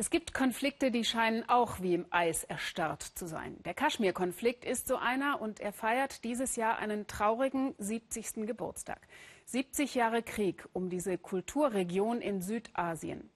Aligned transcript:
Es 0.00 0.10
gibt 0.10 0.32
Konflikte, 0.32 0.92
die 0.92 1.02
scheinen 1.02 1.48
auch 1.48 1.80
wie 1.80 1.92
im 1.94 2.06
Eis 2.10 2.44
erstarrt 2.44 3.02
zu 3.02 3.26
sein. 3.26 3.60
Der 3.64 3.74
Kaschmir-Konflikt 3.74 4.64
ist 4.64 4.86
so 4.86 4.94
einer 4.94 5.40
und 5.40 5.58
er 5.58 5.72
feiert 5.72 6.22
dieses 6.22 6.54
Jahr 6.54 6.78
einen 6.78 7.08
traurigen 7.08 7.74
70. 7.78 8.46
Geburtstag. 8.46 9.08
70 9.46 9.96
Jahre 9.96 10.22
Krieg 10.22 10.68
um 10.72 10.88
diese 10.88 11.18
Kulturregion 11.18 12.20
in 12.20 12.40
Südasien. 12.42 13.28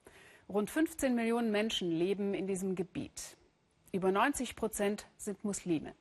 Rund 0.47 0.69
15 0.69 1.13
Millionen 1.13 1.51
Menschen 1.51 1.91
leben 1.91 2.33
in 2.33 2.47
diesem 2.47 2.75
Gebiet. 2.75 3.35
Über 3.91 4.13
90 4.13 4.55
Prozent 4.55 5.05
sind 5.17 5.43
Muslime. 5.43 5.93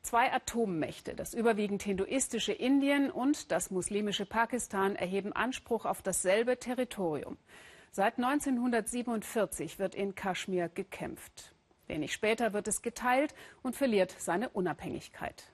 Zwei 0.00 0.32
Atommächte, 0.32 1.14
das 1.14 1.34
überwiegend 1.34 1.82
hinduistische 1.82 2.52
Indien 2.52 3.10
und 3.10 3.52
das 3.52 3.70
muslimische 3.70 4.24
Pakistan, 4.24 4.96
erheben 4.96 5.34
Anspruch 5.34 5.84
auf 5.84 6.00
dasselbe 6.00 6.58
Territorium. 6.58 7.36
Seit 7.90 8.18
1947 8.18 9.78
wird 9.78 9.94
in 9.94 10.14
Kaschmir 10.14 10.68
gekämpft. 10.68 11.54
Wenig 11.86 12.12
später 12.12 12.52
wird 12.52 12.68
es 12.68 12.82
geteilt 12.82 13.34
und 13.62 13.76
verliert 13.76 14.14
seine 14.18 14.48
Unabhängigkeit. 14.50 15.44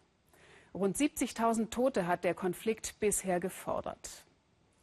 Rund 0.75 0.97
70.000 0.97 1.71
Tote 1.71 2.07
hat 2.07 2.25
der 2.25 2.35
Konflikt 2.35 2.99
bisher 2.99 3.41
gefordert. 3.41 4.25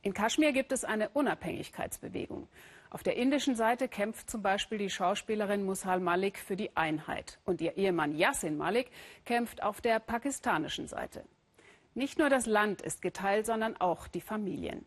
In 0.02 0.13
Kaschmir 0.13 0.53
gibt 0.53 0.72
es 0.72 0.85
eine 0.85 1.09
Unabhängigkeitsbewegung. 1.09 2.48
Auf 2.91 3.03
der 3.03 3.17
indischen 3.17 3.55
Seite 3.55 3.88
kämpft 3.88 4.30
zum 4.30 4.41
Beispiel 4.41 4.77
die 4.77 4.89
Schauspielerin 4.89 5.66
Mushal 5.66 6.00
Malik 6.00 6.39
für 6.39 6.55
die 6.55 6.75
Einheit. 6.75 7.39
Und 7.45 7.61
ihr 7.61 7.77
Ehemann 7.77 8.16
Yassin 8.16 8.58
Malik 8.58 8.89
kämpft 9.25 9.61
auf 9.61 9.81
der 9.81 10.00
pakistanischen 10.00 10.88
Seite. 10.88 11.25
Nicht 11.94 12.17
nur 12.17 12.30
das 12.30 12.45
Land 12.45 12.81
ist 12.81 13.02
geteilt, 13.02 13.45
sondern 13.45 13.75
auch 13.77 14.08
die 14.08 14.22
Familien. 14.22 14.86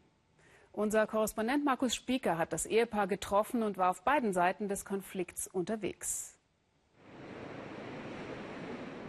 Unser 0.75 1.07
Korrespondent 1.07 1.67
Markus 1.67 1.95
Spieker 1.95 2.39
hat 2.39 2.55
das 2.55 2.65
Ehepaar 2.65 3.07
getroffen 3.07 3.63
und 3.63 3.77
war 3.77 3.91
auf 3.91 4.05
beiden 4.05 4.33
Seiten 4.33 4.69
des 4.69 4.87
Konflikts 4.87 5.47
unterwegs. 5.47 6.39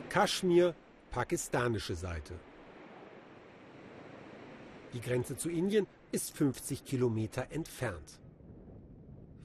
Kaschmir, 0.10 0.76
pakistanische 1.10 1.96
Seite. 1.96 2.38
Die 4.92 5.00
Grenze 5.00 5.38
zu 5.38 5.50
Indien 5.50 5.88
ist 6.12 6.36
50 6.36 6.84
Kilometer 6.84 7.48
entfernt. 7.50 8.20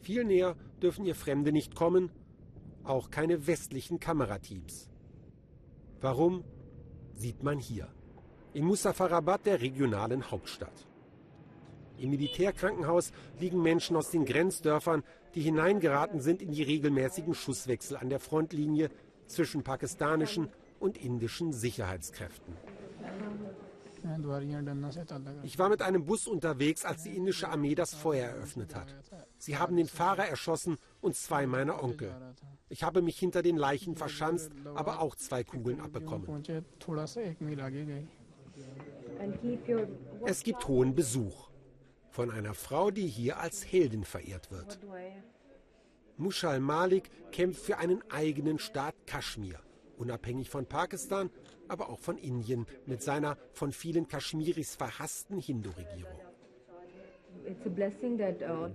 Viel 0.00 0.24
näher 0.24 0.56
dürfen 0.82 1.04
ihr 1.04 1.14
Fremde 1.14 1.52
nicht 1.52 1.76
kommen, 1.76 2.10
auch 2.82 3.10
keine 3.10 3.46
westlichen 3.46 4.00
Kamerateams. 4.00 4.90
Warum, 6.00 6.42
sieht 7.14 7.44
man 7.44 7.60
hier. 7.60 7.88
In 8.54 8.64
Muzaffarabad, 8.64 9.46
der 9.46 9.60
regionalen 9.60 10.30
Hauptstadt. 10.30 10.87
Im 11.98 12.10
Militärkrankenhaus 12.10 13.12
liegen 13.40 13.60
Menschen 13.62 13.96
aus 13.96 14.10
den 14.10 14.24
Grenzdörfern, 14.24 15.02
die 15.34 15.40
hineingeraten 15.40 16.20
sind 16.20 16.42
in 16.42 16.52
die 16.52 16.62
regelmäßigen 16.62 17.34
Schusswechsel 17.34 17.96
an 17.96 18.08
der 18.08 18.20
Frontlinie 18.20 18.90
zwischen 19.26 19.62
pakistanischen 19.62 20.48
und 20.80 20.96
indischen 20.96 21.52
Sicherheitskräften. 21.52 22.54
Ich 25.42 25.58
war 25.58 25.68
mit 25.68 25.82
einem 25.82 26.04
Bus 26.04 26.28
unterwegs, 26.28 26.84
als 26.84 27.02
die 27.02 27.16
indische 27.16 27.48
Armee 27.48 27.74
das 27.74 27.94
Feuer 27.94 28.28
eröffnet 28.28 28.74
hat. 28.74 28.94
Sie 29.38 29.58
haben 29.58 29.76
den 29.76 29.88
Fahrer 29.88 30.26
erschossen 30.26 30.76
und 31.00 31.16
zwei 31.16 31.46
meiner 31.46 31.82
Onkel. 31.82 32.14
Ich 32.68 32.84
habe 32.84 33.02
mich 33.02 33.18
hinter 33.18 33.42
den 33.42 33.56
Leichen 33.56 33.96
verschanzt, 33.96 34.52
aber 34.74 35.00
auch 35.00 35.16
zwei 35.16 35.42
Kugeln 35.42 35.80
abbekommen. 35.80 36.44
Es 40.24 40.44
gibt 40.44 40.68
hohen 40.68 40.94
Besuch 40.94 41.48
von 42.10 42.30
einer 42.30 42.54
Frau, 42.54 42.90
die 42.90 43.06
hier 43.06 43.38
als 43.38 43.64
Heldin 43.64 44.04
verehrt 44.04 44.50
wird. 44.50 44.78
Mushal 46.16 46.60
Malik 46.60 47.10
kämpft 47.30 47.62
für 47.62 47.78
einen 47.78 48.02
eigenen 48.10 48.58
Staat 48.58 48.94
Kaschmir, 49.06 49.60
unabhängig 49.96 50.50
von 50.50 50.66
Pakistan, 50.66 51.30
aber 51.68 51.88
auch 51.90 52.00
von 52.00 52.18
Indien 52.18 52.66
mit 52.86 53.02
seiner 53.02 53.36
von 53.52 53.72
vielen 53.72 54.08
Kaschmiris 54.08 54.74
verhassten 54.74 55.38
Hindu-Regierung. 55.38 56.20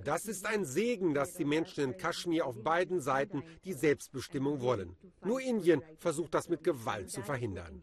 Das 0.03 0.25
ist 0.25 0.45
ein 0.45 0.65
Segen, 0.65 1.13
dass 1.13 1.33
die 1.35 1.45
Menschen 1.45 1.83
in 1.83 1.97
Kaschmir 1.97 2.45
auf 2.45 2.63
beiden 2.63 3.01
Seiten 3.01 3.43
die 3.65 3.73
Selbstbestimmung 3.73 4.61
wollen. 4.61 4.95
Nur 5.23 5.41
Indien 5.41 5.81
versucht 5.97 6.33
das 6.33 6.49
mit 6.49 6.63
Gewalt 6.63 7.09
zu 7.09 7.21
verhindern. 7.21 7.81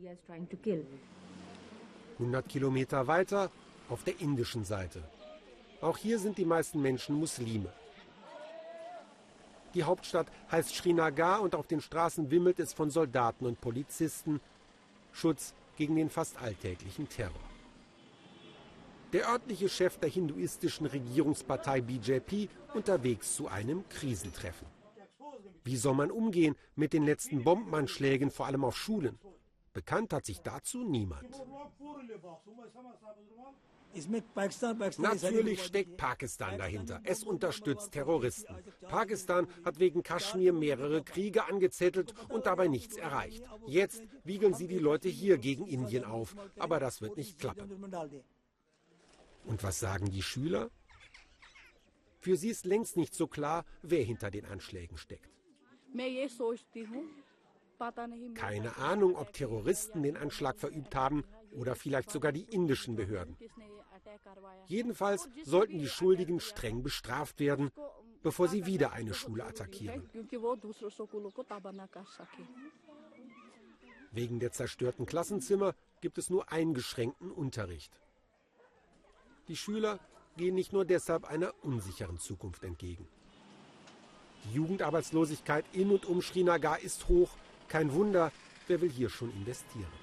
100 2.18 2.48
Kilometer 2.48 3.06
weiter 3.06 3.50
auf 3.88 4.04
der 4.04 4.20
indischen 4.20 4.64
Seite. 4.64 5.02
Auch 5.80 5.96
hier 5.96 6.18
sind 6.18 6.36
die 6.36 6.44
meisten 6.44 6.80
Menschen 6.82 7.16
Muslime. 7.16 7.72
Die 9.74 9.84
Hauptstadt 9.84 10.26
heißt 10.50 10.74
Srinagar 10.74 11.40
und 11.40 11.54
auf 11.54 11.66
den 11.66 11.80
Straßen 11.80 12.30
wimmelt 12.30 12.58
es 12.58 12.72
von 12.72 12.90
Soldaten 12.90 13.46
und 13.46 13.60
Polizisten. 13.60 14.40
Schutz 15.12 15.54
gegen 15.76 15.96
den 15.96 16.10
fast 16.10 16.40
alltäglichen 16.40 17.08
Terror. 17.08 17.40
Der 19.12 19.28
örtliche 19.28 19.68
Chef 19.68 19.96
der 19.98 20.08
hinduistischen 20.08 20.86
Regierungspartei 20.86 21.80
BJP 21.80 22.48
unterwegs 22.74 23.34
zu 23.34 23.48
einem 23.48 23.88
Krisentreffen. 23.88 24.68
Wie 25.64 25.76
soll 25.76 25.94
man 25.94 26.10
umgehen 26.10 26.56
mit 26.76 26.92
den 26.92 27.04
letzten 27.04 27.42
Bombenanschlägen, 27.42 28.30
vor 28.30 28.46
allem 28.46 28.64
auf 28.64 28.76
Schulen? 28.76 29.18
Bekannt 29.72 30.12
hat 30.12 30.26
sich 30.26 30.40
dazu 30.42 30.84
niemand. 30.84 31.28
Natürlich 34.98 35.64
steckt 35.64 35.96
Pakistan 35.96 36.58
dahinter. 36.58 37.00
Es 37.04 37.24
unterstützt 37.24 37.92
Terroristen. 37.92 38.56
Pakistan 38.88 39.48
hat 39.64 39.78
wegen 39.78 40.02
Kaschmir 40.02 40.52
mehrere 40.52 41.02
Kriege 41.02 41.44
angezettelt 41.44 42.14
und 42.28 42.46
dabei 42.46 42.68
nichts 42.68 42.96
erreicht. 42.96 43.42
Jetzt 43.66 44.02
wiegeln 44.24 44.54
sie 44.54 44.68
die 44.68 44.78
Leute 44.78 45.08
hier 45.08 45.38
gegen 45.38 45.66
Indien 45.66 46.04
auf. 46.04 46.36
Aber 46.58 46.78
das 46.78 47.00
wird 47.00 47.16
nicht 47.16 47.38
klappen. 47.38 47.70
Und 49.44 49.62
was 49.62 49.80
sagen 49.80 50.10
die 50.10 50.22
Schüler? 50.22 50.70
Für 52.20 52.36
sie 52.36 52.50
ist 52.50 52.66
längst 52.66 52.96
nicht 52.96 53.14
so 53.14 53.26
klar, 53.26 53.64
wer 53.82 54.04
hinter 54.04 54.30
den 54.30 54.44
Anschlägen 54.44 54.98
steckt. 54.98 55.30
Keine 58.34 58.76
Ahnung, 58.76 59.16
ob 59.16 59.32
Terroristen 59.32 60.02
den 60.02 60.18
Anschlag 60.18 60.58
verübt 60.58 60.94
haben 60.94 61.24
oder 61.52 61.74
vielleicht 61.74 62.10
sogar 62.10 62.32
die 62.32 62.44
indischen 62.44 62.96
Behörden. 62.96 63.36
Jedenfalls 64.66 65.28
sollten 65.44 65.78
die 65.78 65.88
Schuldigen 65.88 66.40
streng 66.40 66.82
bestraft 66.82 67.40
werden, 67.40 67.70
bevor 68.22 68.48
sie 68.48 68.66
wieder 68.66 68.92
eine 68.92 69.14
Schule 69.14 69.44
attackieren. 69.44 70.08
Wegen 74.12 74.40
der 74.40 74.52
zerstörten 74.52 75.06
Klassenzimmer 75.06 75.74
gibt 76.00 76.18
es 76.18 76.30
nur 76.30 76.50
eingeschränkten 76.50 77.30
Unterricht. 77.30 78.00
Die 79.48 79.56
Schüler 79.56 79.98
gehen 80.36 80.54
nicht 80.54 80.72
nur 80.72 80.84
deshalb 80.84 81.24
einer 81.24 81.52
unsicheren 81.62 82.18
Zukunft 82.18 82.64
entgegen. 82.64 83.06
Die 84.44 84.54
Jugendarbeitslosigkeit 84.54 85.64
in 85.72 85.90
und 85.90 86.06
um 86.06 86.22
Srinagar 86.22 86.80
ist 86.80 87.08
hoch. 87.08 87.30
Kein 87.68 87.92
Wunder, 87.92 88.32
wer 88.66 88.80
will 88.80 88.90
hier 88.90 89.10
schon 89.10 89.30
investieren? 89.32 89.99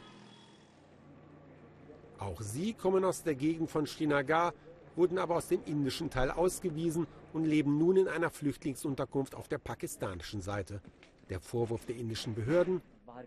Auch 2.17 2.41
sie 2.41 2.73
kommen 2.73 3.03
aus 3.03 3.23
der 3.23 3.35
Gegend 3.35 3.69
von 3.69 3.85
Srinagar, 3.85 4.53
wurden 4.95 5.17
aber 5.17 5.35
aus 5.35 5.47
dem 5.47 5.63
indischen 5.65 6.09
Teil 6.09 6.31
ausgewiesen 6.31 7.07
und 7.33 7.45
leben 7.45 7.77
nun 7.77 7.97
in 7.97 8.07
einer 8.07 8.29
Flüchtlingsunterkunft 8.29 9.35
auf 9.35 9.47
der 9.47 9.59
pakistanischen 9.59 10.41
Seite. 10.41 10.81
Der 11.29 11.39
Vorwurf 11.39 11.85
der 11.85 11.95
indischen 11.95 12.33
Behörden, 12.33 12.81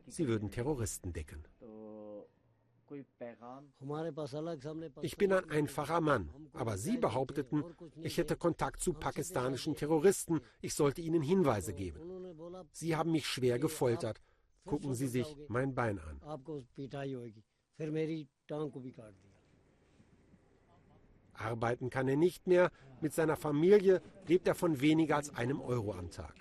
sie 0.06 0.26
würden 0.26 0.50
Terroristen 0.50 1.12
decken. 1.12 1.44
Ich 5.02 5.16
bin 5.16 5.32
ein 5.32 5.48
einfacher 5.48 6.00
Mann, 6.00 6.28
aber 6.52 6.76
Sie 6.76 6.96
behaupteten, 6.96 7.64
ich 8.02 8.18
hätte 8.18 8.36
Kontakt 8.36 8.80
zu 8.80 8.94
pakistanischen 8.94 9.76
Terroristen, 9.76 10.40
ich 10.60 10.74
sollte 10.74 11.00
ihnen 11.00 11.22
Hinweise 11.22 11.72
geben. 11.72 12.00
Sie 12.72 12.96
haben 12.96 13.12
mich 13.12 13.26
schwer 13.26 13.60
gefoltert. 13.60 14.20
Gucken 14.64 14.94
Sie 14.94 15.06
sich 15.06 15.36
mein 15.48 15.74
Bein 15.74 16.00
an. 16.00 16.20
Arbeiten 21.32 21.88
kann 21.88 22.08
er 22.08 22.16
nicht 22.16 22.46
mehr. 22.46 22.70
Mit 23.00 23.14
seiner 23.14 23.36
Familie 23.36 24.02
lebt 24.26 24.46
er 24.46 24.54
von 24.54 24.80
weniger 24.80 25.16
als 25.16 25.34
einem 25.34 25.60
Euro 25.60 25.94
am 25.94 26.10
Tag. 26.10 26.34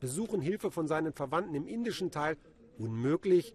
Besuchen 0.00 0.40
Hilfe 0.40 0.70
von 0.70 0.86
seinen 0.86 1.12
Verwandten 1.12 1.54
im 1.54 1.66
indischen 1.66 2.10
Teil 2.10 2.36
unmöglich. 2.78 3.54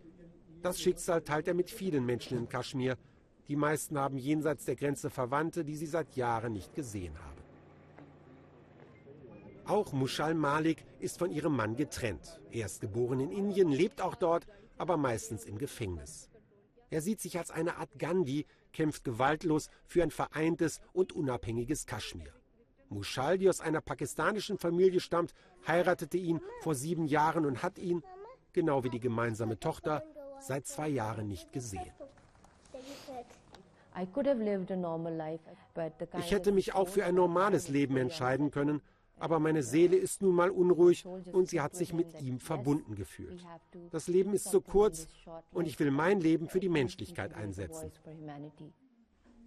Das 0.62 0.82
Schicksal 0.82 1.22
teilt 1.22 1.48
er 1.48 1.54
mit 1.54 1.70
vielen 1.70 2.06
Menschen 2.06 2.38
in 2.38 2.50
Kaschmir. 2.50 2.98
Die 3.48 3.56
meisten 3.56 3.98
haben 3.98 4.18
jenseits 4.18 4.66
der 4.66 4.76
Grenze 4.76 5.10
Verwandte, 5.10 5.64
die 5.64 5.76
sie 5.76 5.86
seit 5.86 6.16
Jahren 6.16 6.54
nicht 6.54 6.74
gesehen 6.74 7.14
haben. 7.20 7.34
Auch 9.66 9.94
Mushal 9.94 10.34
Malik 10.34 10.84
ist 11.00 11.20
von 11.20 11.32
ihrem 11.32 11.56
Mann 11.56 11.76
getrennt. 11.76 12.42
Er 12.52 12.66
ist 12.66 12.82
geboren 12.82 13.20
in 13.22 13.32
Indien, 13.32 13.70
lebt 13.70 14.02
auch 14.02 14.16
dort, 14.16 14.46
aber 14.78 14.98
meistens 14.98 15.46
im 15.46 15.58
Gefängnis. 15.58 16.30
Er 16.90 17.02
sieht 17.02 17.22
sich 17.22 17.38
als 17.38 17.52
eine 17.52 17.78
Art 17.78 17.98
Gandhi, 17.98 18.46
kämpft 18.72 19.04
gewaltlos 19.04 19.70
für 19.86 20.04
ein 20.04 20.12
vereintes 20.12 20.82
und 20.94 21.12
unabhängiges 21.14 21.86
Kaschmir. 21.86 22.34
Mushal, 22.90 23.38
die 23.38 23.50
aus 23.50 23.62
einer 23.62 23.82
pakistanischen 23.82 24.58
Familie 24.58 25.00
stammt, 25.00 25.34
heiratete 25.68 26.18
ihn 26.18 26.42
vor 26.62 26.76
sieben 26.76 27.06
Jahren 27.06 27.46
und 27.46 27.64
hat 27.64 27.80
ihn, 27.80 28.04
genau 28.52 28.84
wie 28.84 28.90
die 28.90 29.00
gemeinsame 29.00 29.60
Tochter, 29.60 30.04
seit 30.40 30.68
zwei 30.68 30.90
Jahren 30.90 31.28
nicht 31.28 31.52
gesehen. 31.52 31.92
Ich 36.20 36.32
hätte 36.32 36.52
mich 36.52 36.74
auch 36.74 36.88
für 36.88 37.06
ein 37.06 37.16
normales 37.16 37.68
Leben 37.68 37.98
entscheiden 37.98 38.52
können, 38.52 38.82
aber 39.18 39.40
meine 39.40 39.64
Seele 39.64 39.96
ist 39.96 40.22
nun 40.22 40.36
mal 40.36 40.50
unruhig 40.50 41.06
und 41.06 41.50
sie 41.50 41.62
hat 41.62 41.76
sich 41.76 41.94
mit 41.94 42.22
ihm 42.22 42.40
verbunden 42.40 42.96
gefühlt. 42.96 43.46
Das 43.92 44.08
Leben 44.08 44.34
ist 44.34 44.46
so 44.46 44.62
kurz 44.62 45.08
und 45.52 45.68
ich 45.68 45.80
will 45.80 45.92
mein 45.92 46.20
Leben 46.20 46.48
für 46.48 46.60
die 46.60 46.70
Menschlichkeit 46.70 47.34
einsetzen. 47.34 47.92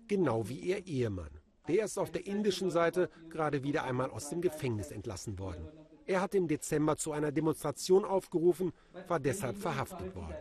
Genau 0.08 0.48
wie 0.48 0.60
ihr 0.60 0.86
Ehemann. 0.86 1.30
Der 1.68 1.84
ist 1.84 1.98
auf 1.98 2.12
der 2.12 2.26
indischen 2.26 2.70
Seite 2.70 3.10
gerade 3.28 3.64
wieder 3.64 3.84
einmal 3.84 4.10
aus 4.10 4.30
dem 4.30 4.40
Gefängnis 4.40 4.90
entlassen 4.92 5.38
worden. 5.38 5.68
Er 6.06 6.20
hat 6.20 6.36
im 6.36 6.46
Dezember 6.46 6.96
zu 6.96 7.10
einer 7.10 7.32
Demonstration 7.32 8.04
aufgerufen, 8.04 8.72
war 9.08 9.18
deshalb 9.18 9.58
verhaftet 9.58 10.14
worden. 10.14 10.36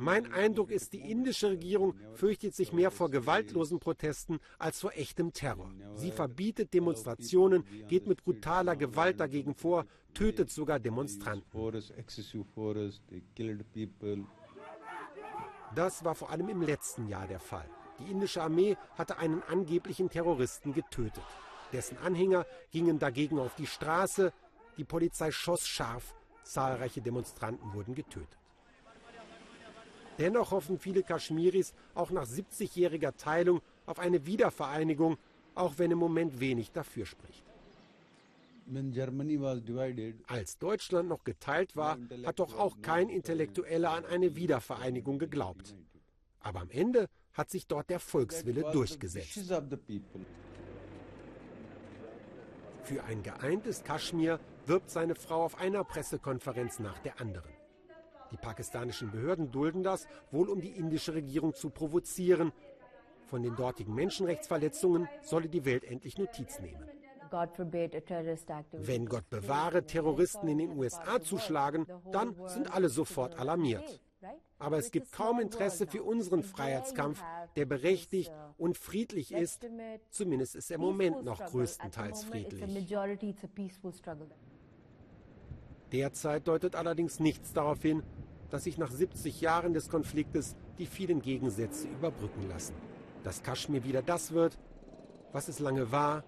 Mein 0.00 0.32
Eindruck 0.32 0.70
ist, 0.70 0.92
die 0.92 1.10
indische 1.10 1.50
Regierung 1.50 1.94
fürchtet 2.14 2.54
sich 2.54 2.72
mehr 2.72 2.90
vor 2.90 3.10
gewaltlosen 3.10 3.78
Protesten 3.78 4.38
als 4.58 4.80
vor 4.80 4.92
echtem 4.94 5.32
Terror. 5.32 5.72
Sie 5.94 6.10
verbietet 6.10 6.74
Demonstrationen, 6.74 7.64
geht 7.86 8.06
mit 8.06 8.24
brutaler 8.24 8.76
Gewalt 8.76 9.20
dagegen 9.20 9.54
vor, 9.54 9.86
tötet 10.14 10.50
sogar 10.50 10.80
Demonstranten. 10.80 11.48
Das 15.74 16.04
war 16.04 16.14
vor 16.14 16.30
allem 16.30 16.48
im 16.48 16.62
letzten 16.62 17.06
Jahr 17.06 17.26
der 17.28 17.40
Fall. 17.40 17.68
Die 18.00 18.10
indische 18.10 18.42
Armee 18.42 18.76
hatte 18.96 19.18
einen 19.18 19.42
angeblichen 19.42 20.08
Terroristen 20.08 20.72
getötet. 20.72 21.24
Dessen 21.72 21.98
Anhänger 21.98 22.46
gingen 22.70 22.98
dagegen 22.98 23.38
auf 23.38 23.54
die 23.54 23.66
Straße. 23.66 24.32
Die 24.76 24.84
Polizei 24.84 25.30
schoss 25.30 25.66
scharf. 25.66 26.17
Zahlreiche 26.48 27.00
Demonstranten 27.00 27.72
wurden 27.72 27.94
getötet. 27.94 28.38
Dennoch 30.18 30.50
hoffen 30.50 30.78
viele 30.78 31.02
Kaschmiris 31.02 31.74
auch 31.94 32.10
nach 32.10 32.26
70-jähriger 32.26 33.16
Teilung 33.16 33.60
auf 33.86 33.98
eine 33.98 34.26
Wiedervereinigung, 34.26 35.16
auch 35.54 35.74
wenn 35.78 35.92
im 35.92 35.98
Moment 35.98 36.40
wenig 36.40 36.72
dafür 36.72 37.06
spricht. 37.06 37.44
Als 40.26 40.58
Deutschland 40.58 41.08
noch 41.08 41.24
geteilt 41.24 41.76
war, 41.76 41.98
hat 42.24 42.38
doch 42.38 42.58
auch 42.58 42.82
kein 42.82 43.08
Intellektueller 43.08 43.90
an 43.90 44.04
eine 44.04 44.36
Wiedervereinigung 44.36 45.18
geglaubt. 45.18 45.74
Aber 46.40 46.60
am 46.60 46.70
Ende 46.70 47.08
hat 47.32 47.50
sich 47.50 47.66
dort 47.66 47.88
der 47.88 48.00
Volkswille 48.00 48.70
durchgesetzt. 48.72 49.50
Für 52.82 53.04
ein 53.04 53.22
geeintes 53.22 53.84
Kaschmir 53.84 54.40
wirbt 54.68 54.90
seine 54.90 55.14
Frau 55.14 55.44
auf 55.44 55.58
einer 55.58 55.82
Pressekonferenz 55.84 56.78
nach 56.78 56.98
der 56.98 57.20
anderen. 57.20 57.52
Die 58.30 58.36
pakistanischen 58.36 59.10
Behörden 59.10 59.50
dulden 59.50 59.82
das, 59.82 60.06
wohl 60.30 60.50
um 60.50 60.60
die 60.60 60.72
indische 60.72 61.14
Regierung 61.14 61.54
zu 61.54 61.70
provozieren. 61.70 62.52
Von 63.26 63.42
den 63.42 63.56
dortigen 63.56 63.94
Menschenrechtsverletzungen 63.94 65.08
solle 65.22 65.48
die 65.48 65.64
Welt 65.64 65.84
endlich 65.84 66.18
Notiz 66.18 66.60
nehmen. 66.60 66.84
Wenn 68.72 69.06
Gott 69.06 69.28
bewahre, 69.28 69.84
Terroristen 69.84 70.48
in 70.48 70.58
den 70.58 70.76
USA 70.78 71.20
zuschlagen, 71.20 71.86
dann 72.10 72.34
sind 72.46 72.72
alle 72.72 72.88
sofort 72.88 73.38
alarmiert. 73.38 74.00
Aber 74.58 74.78
es 74.78 74.90
gibt 74.90 75.12
kaum 75.12 75.38
Interesse 75.40 75.86
für 75.86 76.02
unseren 76.02 76.42
Freiheitskampf, 76.42 77.22
der 77.56 77.66
berechtigt 77.66 78.32
und 78.56 78.76
friedlich 78.76 79.32
ist. 79.32 79.68
Zumindest 80.10 80.56
ist 80.56 80.70
er 80.70 80.76
im 80.76 80.80
Moment 80.80 81.22
noch 81.24 81.44
größtenteils 81.44 82.24
friedlich. 82.24 82.62
Derzeit 85.92 86.46
deutet 86.46 86.76
allerdings 86.76 87.20
nichts 87.20 87.52
darauf 87.52 87.82
hin, 87.82 88.02
dass 88.50 88.64
sich 88.64 88.78
nach 88.78 88.90
70 88.90 89.40
Jahren 89.40 89.72
des 89.72 89.88
Konfliktes 89.88 90.56
die 90.78 90.86
vielen 90.86 91.22
Gegensätze 91.22 91.88
überbrücken 91.88 92.48
lassen. 92.48 92.74
Dass 93.24 93.42
Kaschmir 93.42 93.84
wieder 93.84 94.02
das 94.02 94.32
wird, 94.32 94.58
was 95.32 95.48
es 95.48 95.58
lange 95.58 95.92
war 95.92 96.24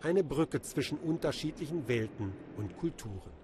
eine 0.00 0.22
Brücke 0.22 0.60
zwischen 0.62 0.98
unterschiedlichen 0.98 1.88
Welten 1.88 2.32
und 2.56 2.76
Kulturen. 2.78 3.37